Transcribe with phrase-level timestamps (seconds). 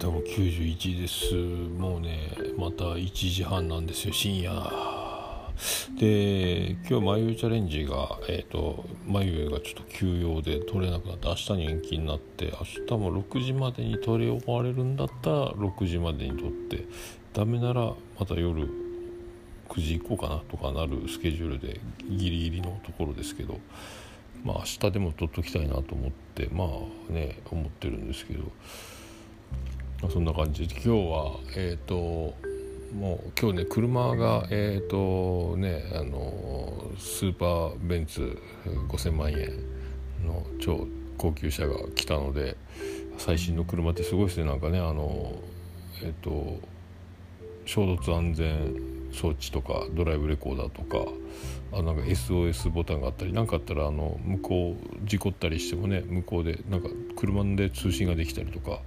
[0.00, 1.34] 多分91です。
[1.78, 4.50] もうねまた1時半なんですよ深夜。
[5.98, 16.86] で今日眉チャレンジが、えーと、眉がちょっと休養で取れなくなって明日に延期になって明日も6時までに取り終われるんだったら6時までに取って
[17.34, 18.66] ダメならまた夜
[19.68, 21.78] 9時以降かなとかなるスケジュールで
[22.08, 23.60] ギリギリのところですけど
[24.44, 28.44] まあ明日でも取っときたいなと思ってまあね思ってるんですけど、
[30.08, 30.66] そんな感じ。
[30.66, 32.34] で今日はえっ、ー、と
[32.94, 38.40] もう今日ね車がえっ、ー、とねあのスーパーベンツ
[38.88, 39.62] 5000万円
[40.26, 40.86] の超
[41.18, 42.56] 高級車が来たので
[43.18, 44.46] 最新の車ってすごいですね。
[44.46, 45.34] なんかねあの
[46.02, 46.60] えっ、ー、と
[47.66, 48.74] 衝突安全
[49.12, 51.10] 装置とかドライブレコーダーとか
[51.72, 58.80] あなんか SOS ボタンがあったり何かあったらあの向こう事故ったりしてもね向こうでなんか車で通信ができたりとか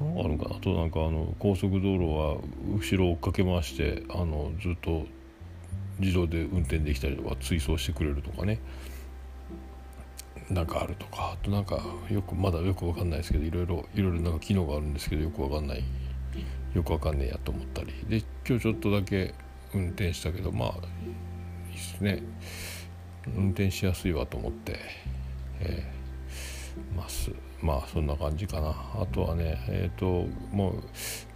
[0.00, 2.36] あるかなとなんかあの高速道路は
[2.76, 5.06] 後ろを追っかけ回してあのずっと
[5.98, 8.58] 自動で運転できたりとか追走してくれるとかね。
[10.50, 15.82] なんかあるとかあとなんかよくまだよくわかんないですけどいろいろいろいろなんか機能があるんですけどよくわかんない
[16.74, 17.92] よくわかんねえやと思ったり。
[18.08, 19.34] で今日ちょっとだけ
[19.72, 20.68] 運転したけどまあ
[21.70, 22.22] いいっすね。
[23.34, 24.78] 運転しやすいわと思って、
[25.60, 27.30] えー、ます。
[27.62, 28.70] まあそんな感じかな。
[28.70, 30.72] あとはねえっ、ー、とも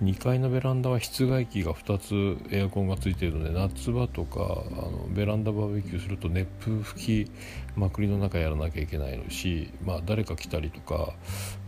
[0.00, 7.30] う2階のベランダは室外機が2つエアコンがついているので夏場とかあのベランダバーベキューすると熱風吹き
[7.76, 11.14] まくりの中やらなきゃいけないのしまあ誰か来たりとか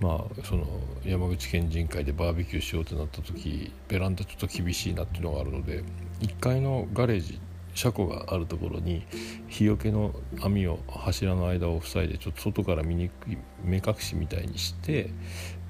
[0.00, 0.66] まあその
[1.04, 5.84] 山口県人会でバーベキューしようってなった時ベランダちょっと厳しいなっていうのがあるので
[6.20, 7.40] 1階のガレージ
[7.74, 9.06] 車庫があるところに
[9.48, 15.10] 日よけの網を柱の間を塞いでちょっと外から見にくい目隠しみたいにして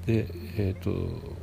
[0.05, 0.91] で、えーと、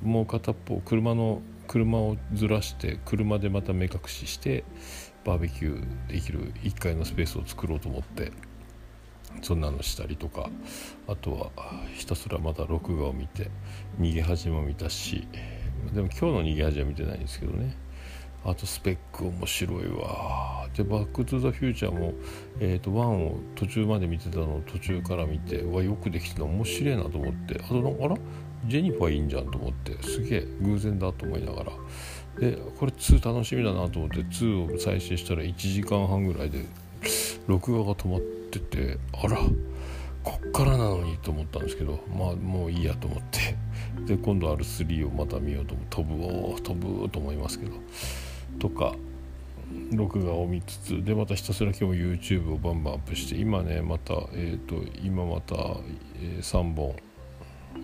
[0.02, 4.64] もう片っぽ車の車をずらして車でまた目隠しして
[5.24, 8.32] バーベキューできる1階のスペースを作ろうと思って
[9.42, 10.48] そんなのしたりとか
[11.06, 11.50] あとは
[11.94, 13.50] ひたすらまた録画を見て
[14.00, 15.28] 逃げ恥も見たし
[15.92, 17.87] でも今日の逃げ恥は見てないんですけどね。
[18.50, 20.66] あとスペック面白いわ。
[20.74, 22.14] で「バック・トゥ・ザ・フューチャーも」
[22.60, 27.60] えーと、1を途中まで見てたのを途中から見てわよくできてた面白いなと思って。
[27.62, 28.16] あとなんかあら？
[28.66, 30.02] ジェニファーいいんじゃんと思って。
[30.02, 31.72] すげえ偶然だと思いながら。
[32.40, 36.64] でこれ2楽しみだなと思って2を再生したら1時間半ぐらいで
[37.48, 39.38] 録画が止まっててあら
[40.22, 43.56] こっからなのにと思ったんですけどまあもういいやと思って。
[44.06, 47.72] で今度 R3 をまた見ようと飛ぶお飛ぶと思いますけど。
[48.58, 48.94] とか
[49.92, 55.54] 録画を見つつでまたひたすら今日 YouTube をバンバンアップして今ねまたえっ、ー、と今また、
[56.20, 56.96] えー、3本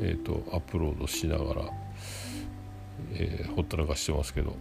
[0.00, 1.62] えっ、ー、とアップロードしながら、
[3.12, 4.56] えほったらかしてますけど、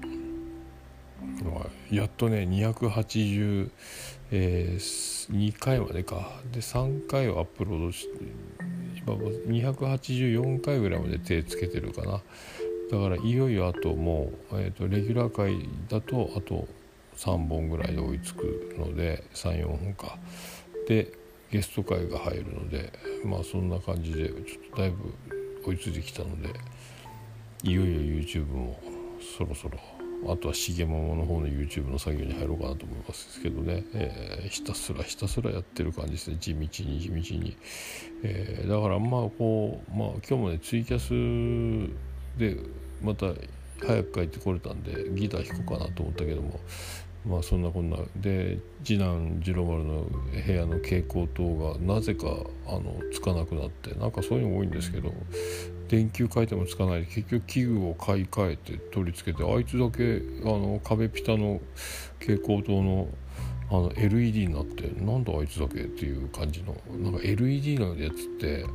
[1.90, 3.70] やっとね280、
[4.32, 6.42] え2回までか。
[6.52, 8.20] で3回をアップロードして
[8.98, 12.22] 今284回ぐらいまで手つけてるかな。
[12.94, 16.68] だからいよいよあともう、えーと、レギュラー回だとあと
[17.18, 20.18] 3本ぐらいで追いつくので34本か。
[20.88, 21.12] で
[21.50, 22.92] ゲスト会が入るので
[23.26, 25.14] まあそんな感じでちょっとだいぶ
[25.66, 26.50] 追いついてきたので
[27.64, 28.80] いよいよ YouTube も
[29.38, 29.80] そろそろ
[30.32, 36.38] あとは重桃の方の YouTube の作業に入ろうかなと思いますけどね、えー、ひたすらひたすらやってる感じですね。
[36.40, 37.58] 地道に地道に、
[38.24, 41.14] えー、だからまあこうまあ今日もねツイキャス
[42.38, 42.58] で
[43.02, 43.28] また
[43.86, 46.60] 早く帰ってこれたんでギター弾こうかなと思ったけども
[47.26, 47.98] まあそんなこんな。
[48.18, 50.06] で次男次郎丸の
[50.46, 52.28] 部屋の蛍光灯がなぜか
[52.68, 55.14] あのつかなくなってなんかそういうの多いんですけど
[55.88, 61.62] 電球変えてもつかないで結局器具を買い替えて取り付けてあいつだけあの壁ピタの
[62.20, 63.08] 蛍光灯の
[63.70, 68.66] あの LED になってなんだあいつだけっていう感じのなんか LED のやつって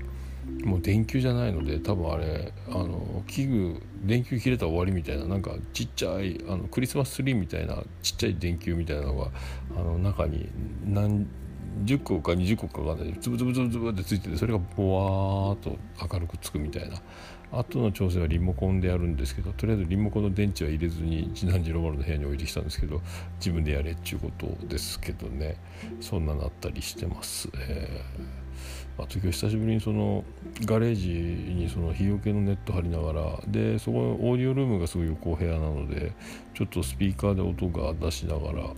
[0.65, 9.31] もう電球じゃないので多分あれあの器具電球切れたら終わりみたいななんかちっちゃいあのクリスマスツリーみたいなちっちゃい電球みたいなのが
[9.77, 10.49] あの中に
[10.85, 11.27] 何
[11.85, 15.77] 10個か20個かがねつぶつぶつぶつぶってついててそれがボワーっと
[16.13, 16.97] 明るくつくみたいな。
[17.51, 23.01] 後の調整はリモコンでやるんですけどとりあえずリモコンの電池は入れずに次男次郎丸の部屋に置いてきたんですけど
[23.39, 25.57] 自分でやれっちゅうことですけどね。
[26.01, 27.49] そんななったりしてます。
[27.55, 28.49] えー。
[29.03, 30.25] あと今日久しぶりにその
[30.65, 31.09] ガレージ
[31.55, 36.13] にその日よけのネット張りながらでそこのオーディオルームがすごい横部屋なので
[36.53, 38.75] ちょっとスピーカーで音が出しながら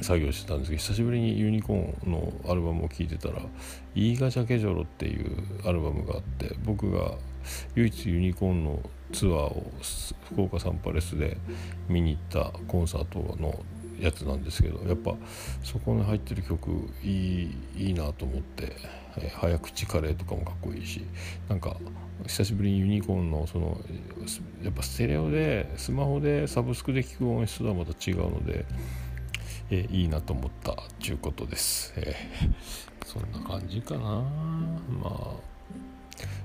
[0.00, 3.42] 作業してたんですけど久しぶりにユニコーンのアルバムを聴いてたら
[3.94, 5.36] 「イーガジャケジョロ」っていう
[5.66, 7.16] アルバムがあって僕が
[7.74, 8.80] 唯一ユニコーンの
[9.12, 9.70] ツアーを
[10.30, 11.36] 福岡サンパレスで
[11.88, 13.58] 見に行ったコンサートの
[14.00, 15.14] やつなんですけどやっぱ
[15.62, 16.70] そこに入ってる曲
[17.04, 18.72] いいいいなと思って、
[19.18, 21.04] え、早口カレーとかもかっこいいし
[21.48, 21.76] なんか
[22.26, 23.80] 久しぶりにユニコーンのその
[24.62, 28.64] やっぱステレオでスマホでサブスクで聴く音質とはまた違うので、
[29.74, 34.00] え、いいなと思ったちゅうことです、えー、そんな感じかな。
[34.00, 34.24] ま
[35.04, 35.52] あ。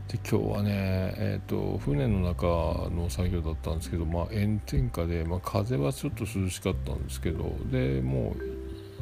[0.07, 0.71] で今日はね、
[1.17, 2.45] えーと、船の中
[2.89, 8.33] の作業だったんですけど、まあ、炎天下で、まあ、風はちょっと涼しかったんですけどでも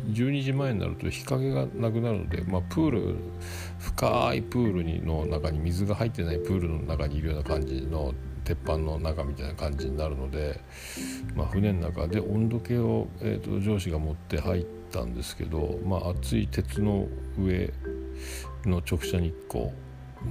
[0.07, 3.15] う12時前になると日陰がなくなるので、まあ、プール
[3.77, 10.61] 深いプールにの中に水が入ってないプールの中にいるような感じの鉄板の中みたいな感じになるので、
[11.35, 17.07] まあ、船の中で温度計を、えーと上司が持って入ったんですけど、まあ、熱い鉄の
[17.37, 17.73] 上
[18.65, 19.71] の直射日光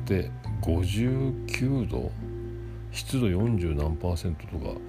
[0.06, 0.30] で
[0.62, 2.10] 59度
[2.92, 4.80] 湿度40何パーセントとか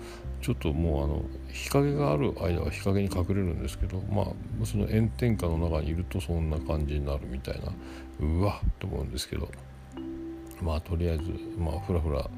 [0.42, 4.25] ちょっともうあの日陰がある間は日陰に隠れるんですけどまあ
[4.66, 7.71] その炎天下の中にいるとそんな感じになるみたいな
[8.19, 9.50] うわっと思うんですけど。
[10.62, 11.24] まあとりあえず
[11.57, 12.30] まあふらふら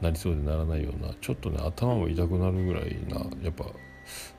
[0.00, 3.66] なりそうでならないようなちょっとね頭も痛くなるぐらいなやっぱ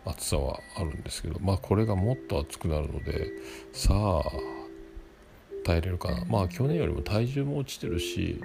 [0.05, 3.31] 暑さはあるんですけどまあこれがもっと暑くなるので
[3.73, 4.23] さあ
[5.65, 6.23] 耐えれるかな。
[6.25, 8.41] まあ去年よりも体重も落ちてるし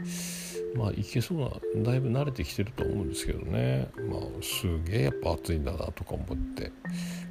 [0.74, 1.50] まあいけそうな
[1.84, 3.88] だいぶ慣れてきてると思うんですけどね。
[4.10, 6.72] まあすげえやっぱ暑いんだなとか思って。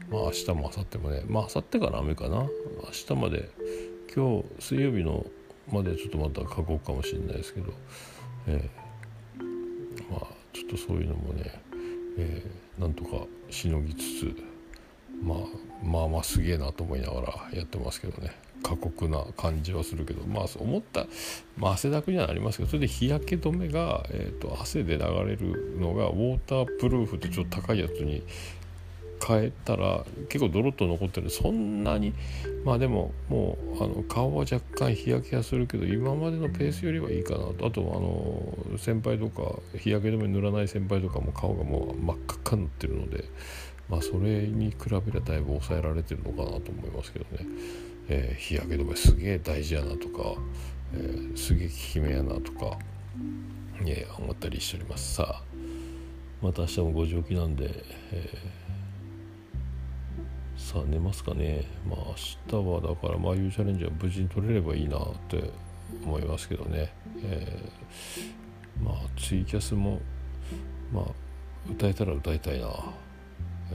[0.10, 2.38] まあ明日も明後日もねまあ明後日から雨かな。
[2.38, 2.50] 明
[2.92, 3.50] 日まで
[4.16, 5.26] 今日水曜日の
[5.70, 7.74] までちょっとまた過酷かもしれないですけど、
[8.48, 11.62] えー、まあちょっとそういうのもね、
[12.18, 14.36] えー、なんとかしのぎつつ
[15.22, 15.38] まあ
[15.84, 18.32] まあまあすげえなと思いながらやってますけどね。
[18.62, 21.08] 過酷な感じはするけどまあ思った、
[21.58, 28.24] まあ、汗だくにはなりますけどそれで日焼け止めが、えーと、汗で流れるのがウォータープルーフってちょっと高いやつに
[29.26, 32.14] 変えたら結構ドロッと残ってるそんなに
[32.66, 43.26] まあでももうあの顔は若干日焼けはするけど今までのペースよりはいいかなとあとあの先輩とか日焼け止め塗らない先輩とかも顔がもう真っ赤っかになってるので
[43.90, 47.46] まあそれに比べればだいぶ抑えられてるのかなと思いますけどね。
[48.14, 50.36] えー、日焼け止めすげえ大事やなとか、
[50.94, 52.78] えー、すげえ効き目やなとか、
[53.86, 55.44] えー、思ったりしておりますさあ
[56.42, 57.70] また明日も5時起きなんで、
[58.12, 58.71] えー、
[60.72, 61.66] さあ寝ますかね。
[61.86, 62.00] まあ
[62.50, 65.52] 明日はだからまあいうチャレンジは無事に取れればいいなって
[66.06, 70.00] 思いますけどね、えー、まあツイキャスも
[70.94, 71.06] まあ
[71.70, 72.68] 歌えたら歌いたいな、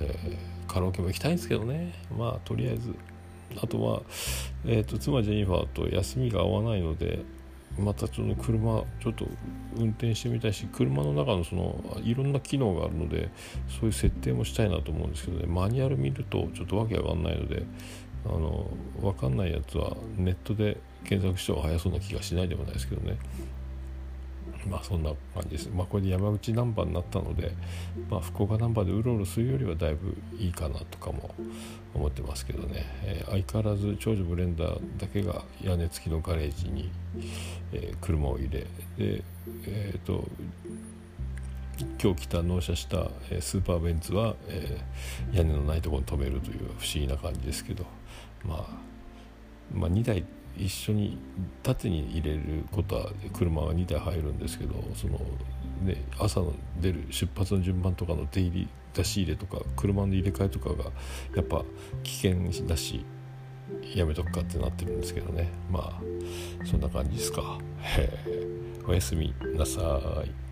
[0.01, 1.93] えー、カラオケも行きたいんですけどね。
[2.17, 2.95] まあとりあえず。
[3.63, 4.03] あとは、
[4.65, 7.21] えーと、妻ジェニファーと休みが合わないので
[7.79, 9.27] またその車ちょっと
[9.77, 13.31] 運転してみたいし車の中のそのいろんな機能があるので
[13.69, 15.47] そういう設定もしたいなと思うんですけどね。
[15.47, 17.65] マニュアル見るとちょっとわけわかんないので
[18.25, 18.67] あの
[19.01, 23.17] 分かんないやつはネットで検索した方が早そうな気がしないでもないですけどね。
[24.69, 25.71] まあそんな感じです。
[25.75, 27.53] まあこれで山口ナンバーになったので、
[28.11, 31.35] まあ福岡ナンバーでうろうろするよりはだいぶいいかなとかも
[31.95, 36.91] 思ってますけどね、えー、相変わらず長女ブレンダーだけが屋根付きのガレージに、
[37.73, 38.67] えー、車を入れ
[38.99, 39.23] で
[39.67, 40.25] えっ、ー、と
[42.03, 44.81] 今日来た納車した、スーパーベンツは、え
[45.33, 47.85] 屋根のないところに止めるという不思議な感じですけど、
[48.45, 48.67] まあ、
[49.75, 50.25] まあ2台
[50.59, 51.19] 一緒に
[51.63, 55.19] 縦に入れることは車が2台入るんですけどその、
[55.83, 60.85] ね、朝の出る出発の順番とかの出入り出し入れとか車の入れ替えとかが
[61.35, 61.65] やっぱ
[62.03, 63.05] 危険だし
[63.95, 65.49] やめとくかってなってるんですけどね。
[65.71, 66.01] まあ
[66.65, 67.59] そんな感じですか。
[68.87, 70.46] おやすみなさい。